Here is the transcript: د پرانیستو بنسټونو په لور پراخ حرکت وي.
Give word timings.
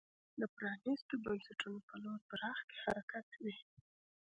د 0.39 0.41
پرانیستو 0.55 1.13
بنسټونو 1.23 1.79
په 1.87 1.95
لور 2.03 2.19
پراخ 2.29 2.59
حرکت 2.81 3.27
وي. 3.43 3.55